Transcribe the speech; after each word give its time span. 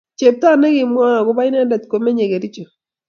chepto 0.19 0.47
negimwaun 0.59 1.15
agoba 1.19 1.47
inenendet 1.47 1.83
komenye 1.91 2.23
Kericho 2.31 2.63